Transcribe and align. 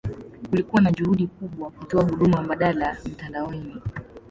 Kulikuwa 0.49 0.81
na 0.81 0.91
juhudi 0.91 1.27
kubwa 1.27 1.71
kutoa 1.71 2.03
huduma 2.03 2.41
mbadala 2.43 2.97
mtandaoni. 3.05 3.77